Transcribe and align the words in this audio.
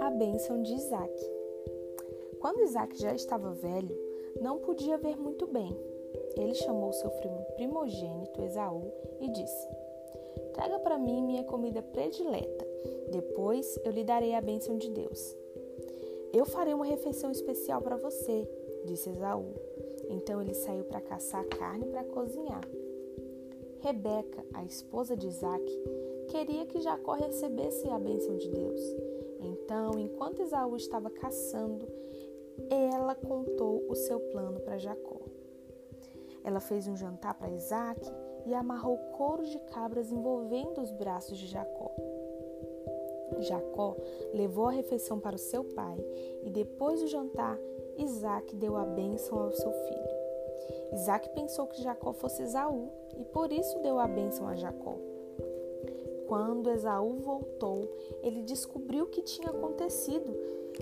A 0.00 0.10
bênção 0.10 0.62
de 0.62 0.74
Isaac. 0.74 1.30
Quando 2.40 2.62
Isaac 2.62 3.00
já 3.00 3.14
estava 3.14 3.52
velho, 3.52 3.96
não 4.40 4.58
podia 4.58 4.98
ver 4.98 5.16
muito 5.16 5.46
bem. 5.46 5.74
Ele 6.36 6.54
chamou 6.54 6.92
seu 6.92 7.10
primogênito 7.56 8.42
Esaú 8.42 8.92
e 9.20 9.28
disse: 9.30 9.68
Traga 10.52 10.78
para 10.78 10.98
mim 10.98 11.22
minha 11.22 11.44
comida 11.44 11.80
predileta. 11.80 12.66
Depois 13.10 13.78
eu 13.82 13.92
lhe 13.92 14.04
darei 14.04 14.34
a 14.34 14.40
bênção 14.42 14.76
de 14.76 14.90
Deus. 14.90 15.34
Eu 16.34 16.44
farei 16.44 16.74
uma 16.74 16.84
refeição 16.84 17.30
especial 17.30 17.80
para 17.80 17.96
você, 17.96 18.46
disse 18.84 19.08
Esaú. 19.08 19.54
Então 20.10 20.42
ele 20.42 20.54
saiu 20.54 20.84
para 20.84 21.00
caçar 21.00 21.46
carne 21.46 21.86
para 21.86 22.04
cozinhar. 22.04 22.60
Rebeca, 23.86 24.44
a 24.52 24.64
esposa 24.64 25.16
de 25.16 25.28
Isaac, 25.28 25.64
queria 26.26 26.66
que 26.66 26.80
Jacó 26.80 27.12
recebesse 27.12 27.88
a 27.88 27.96
bênção 27.96 28.36
de 28.36 28.50
Deus. 28.50 28.80
Então, 29.38 29.96
enquanto 29.96 30.42
Esaú 30.42 30.74
estava 30.74 31.08
caçando, 31.08 31.86
ela 32.68 33.14
contou 33.14 33.86
o 33.88 33.94
seu 33.94 34.18
plano 34.18 34.58
para 34.58 34.76
Jacó. 34.76 35.20
Ela 36.42 36.58
fez 36.58 36.88
um 36.88 36.96
jantar 36.96 37.34
para 37.34 37.52
Isaac 37.52 38.00
e 38.44 38.54
amarrou 38.54 38.98
couros 39.16 39.50
de 39.50 39.60
cabras 39.60 40.10
envolvendo 40.10 40.80
os 40.80 40.90
braços 40.90 41.38
de 41.38 41.46
Jacó. 41.46 41.94
Jacó 43.38 43.96
levou 44.34 44.66
a 44.66 44.72
refeição 44.72 45.20
para 45.20 45.36
o 45.36 45.38
seu 45.38 45.62
pai 45.62 45.96
e 46.42 46.50
depois 46.50 47.02
do 47.02 47.06
jantar, 47.06 47.56
Isaac 47.96 48.52
deu 48.56 48.76
a 48.76 48.84
bênção 48.84 49.38
ao 49.38 49.52
seu 49.52 49.70
filho. 49.70 50.15
Isaac 50.92 51.28
pensou 51.30 51.66
que 51.66 51.82
Jacó 51.82 52.12
fosse 52.12 52.42
Esaú 52.42 52.90
e 53.18 53.24
por 53.24 53.52
isso 53.52 53.78
deu 53.80 53.98
a 53.98 54.06
bênção 54.06 54.46
a 54.48 54.54
Jacó. 54.54 54.96
Quando 56.26 56.70
Esaú 56.70 57.18
voltou, 57.18 57.88
ele 58.22 58.42
descobriu 58.42 59.04
o 59.04 59.08
que 59.08 59.22
tinha 59.22 59.50
acontecido. 59.50 60.34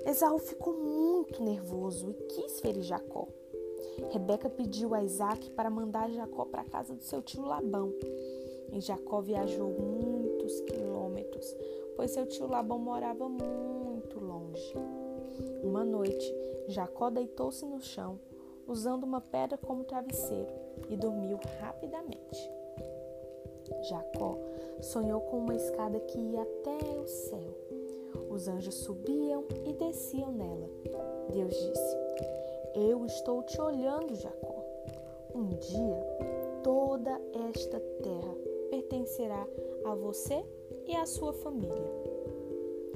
Esaú 0.07 0.39
ficou 0.39 0.73
muito 0.75 1.43
nervoso 1.43 2.11
e 2.11 2.15
quis 2.15 2.61
ferir 2.61 2.83
Jacó. 2.83 3.29
Rebeca 4.11 4.49
pediu 4.49 4.95
a 4.95 5.03
Isaac 5.03 5.51
para 5.51 5.71
mandar 5.71 6.11
Jacó 6.11 6.45
para 6.47 6.63
a 6.63 6.69
casa 6.69 6.95
do 6.95 7.03
seu 7.03 7.23
tio 7.23 7.45
Labão. 7.45 7.93
E 8.73 8.81
Jacó 8.81 9.21
viajou 9.21 9.71
muitos 9.71 10.61
quilômetros, 10.63 11.57
pois 11.95 12.11
seu 12.11 12.27
tio 12.27 12.47
Labão 12.47 12.79
morava 12.79 13.29
muito 13.29 14.19
longe. 14.19 14.75
Uma 15.63 15.85
noite, 15.85 16.35
Jacó 16.69 17.11
deitou-se 17.11 17.65
no 17.67 17.81
chão, 17.81 18.19
usando 18.67 19.05
uma 19.05 19.21
pedra 19.21 19.57
como 19.59 19.85
travesseiro, 19.85 20.53
e 20.89 20.97
dormiu 20.97 21.39
rapidamente. 21.61 22.51
Jacó 23.89 24.39
sonhou 24.81 25.21
com 25.23 25.39
uma 25.39 25.55
escada 25.55 25.99
que 26.01 26.19
ia 26.19 26.43
até 26.43 26.99
o 26.99 27.07
céu. 27.07 27.55
Os 28.31 28.49
anjos 28.49 28.75
subiam 28.75 29.45
e 29.65 29.73
desciam 29.73 30.33
nela. 30.33 30.69
Deus 31.33 31.55
disse: 31.55 31.97
Eu 32.75 33.05
estou 33.07 33.43
te 33.43 33.61
olhando, 33.61 34.15
Jacó. 34.15 34.65
Um 35.35 35.49
dia 35.49 36.01
toda 36.63 37.21
esta 37.51 37.81
terra 38.03 38.35
pertencerá 38.71 39.47
a 39.85 39.95
você 39.95 40.45
e 40.87 40.95
à 40.95 41.07
sua 41.07 41.33
família. 41.33 41.93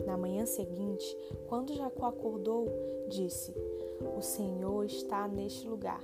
Na 0.07 0.17
manhã 0.17 0.47
seguinte, 0.47 1.17
quando 1.49 1.75
Jacó 1.75 2.07
acordou, 2.07 2.67
disse: 3.09 3.55
O 4.17 4.21
Senhor 4.21 4.85
está 4.85 5.27
neste 5.27 5.67
lugar. 5.69 6.01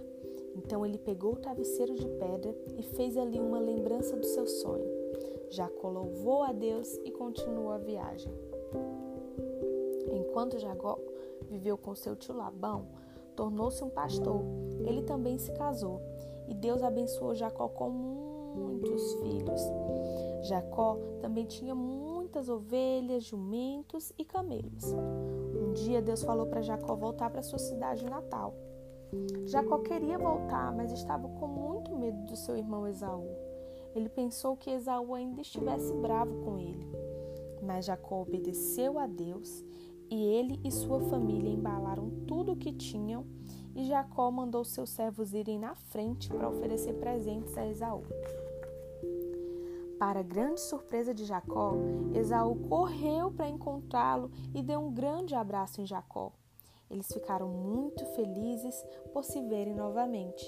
Então 0.56 0.84
ele 0.87 0.98
pegou 0.98 1.33
o 1.33 1.37
travesseiro 1.37 1.95
de 1.95 2.06
pedra 2.06 2.55
e 2.77 2.83
fez 2.83 3.17
ali 3.17 3.41
uma 3.41 3.59
lembrança 3.59 4.17
do 4.17 4.27
seu 4.27 4.47
sonho. 4.47 4.89
Jacó 5.51 5.89
louvou 5.89 6.42
a 6.42 6.53
Deus 6.53 6.98
e 7.05 7.11
continuou 7.11 7.70
a 7.70 7.78
viagem. 7.78 8.33
Enquanto 10.12 10.59
Jacó 10.59 10.98
viveu 11.48 11.77
com 11.77 11.95
seu 11.95 12.17
tio 12.17 12.34
Labão, 12.34 12.86
tornou-se 13.36 13.83
um 13.83 13.91
pastor. 13.91 14.40
Ele 14.85 15.02
também 15.02 15.39
se 15.39 15.52
casou 15.52 16.01
e 16.48 16.55
Deus 16.55 16.83
abençoou 16.83 17.35
Jacó 17.35 17.69
com 17.69 17.90
muitos 17.90 19.14
filhos. 19.14 19.61
Jacó 20.42 20.98
também 21.20 21.46
tinha 21.46 21.74
muitas 21.74 22.48
ovelhas, 22.48 23.24
jumentos 23.24 24.13
e 24.19 24.24
camelos. 24.24 24.95
Dia 25.74 26.01
Deus 26.01 26.23
falou 26.23 26.46
para 26.46 26.62
Jacó 26.62 26.95
voltar 26.95 27.30
para 27.30 27.42
sua 27.42 27.58
cidade 27.58 28.05
natal. 28.05 28.55
Jacó 29.46 29.79
queria 29.79 30.18
voltar, 30.18 30.73
mas 30.73 30.92
estava 30.92 31.29
com 31.29 31.46
muito 31.46 31.95
medo 31.96 32.24
do 32.24 32.36
seu 32.36 32.57
irmão 32.57 32.86
Esaú. 32.86 33.29
Ele 33.95 34.08
pensou 34.08 34.57
que 34.57 34.70
Esaú 34.70 35.14
ainda 35.14 35.40
estivesse 35.40 35.92
bravo 35.95 36.45
com 36.45 36.58
ele. 36.58 36.86
Mas 37.63 37.86
Jacó 37.86 38.23
obedeceu 38.23 38.98
a 38.98 39.07
Deus 39.07 39.64
e 40.11 40.23
ele 40.23 40.61
e 40.64 40.70
sua 40.70 41.01
família 41.01 41.51
embalaram 41.51 42.11
tudo 42.27 42.52
o 42.52 42.57
que 42.57 42.73
tinham 42.73 43.24
e 43.74 43.84
Jacó 43.84 44.30
mandou 44.30 44.64
seus 44.64 44.90
servos 44.90 45.34
irem 45.34 45.58
na 45.58 45.74
frente 45.74 46.29
para 46.29 46.48
oferecer 46.48 46.95
presentes 46.95 47.57
a 47.58 47.67
Esaú. 47.67 48.02
Para 50.05 50.23
grande 50.23 50.61
surpresa 50.61 51.15
de 51.15 51.25
Jacó, 51.25 51.73
Esaú 52.15 52.57
correu 52.69 53.31
para 53.31 53.48
encontrá-lo 53.48 54.31
e 54.55 54.63
deu 54.63 54.79
um 54.79 54.92
grande 54.92 55.35
abraço 55.35 55.81
em 55.81 55.87
Jacó. 55.87 56.31
Eles 56.91 57.11
ficaram 57.11 57.48
muito 57.48 58.05
felizes 58.14 58.75
por 59.14 59.25
se 59.25 59.41
verem 59.48 59.75
novamente. 59.75 60.45